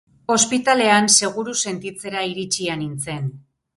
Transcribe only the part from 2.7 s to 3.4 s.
nintzen.